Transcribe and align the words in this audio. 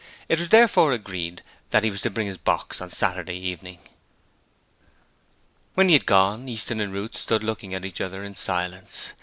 It 0.27 0.39
was 0.39 0.49
therefore 0.49 0.93
agreed 0.93 1.43
that 1.69 1.83
he 1.83 1.91
was 1.91 2.01
to 2.01 2.09
bring 2.09 2.25
his 2.25 2.39
box 2.39 2.81
on 2.81 2.89
Saturday 2.89 3.35
evening. 3.37 3.77
When 5.75 5.89
he 5.89 5.93
had 5.93 6.07
gone, 6.07 6.49
Easton 6.49 6.81
and 6.81 6.91
Ruth 6.91 7.15
stood 7.15 7.43
looking 7.43 7.75
at 7.75 7.85
each 7.85 8.01
other 8.01 8.23
in 8.23 8.33
silence. 8.33 9.13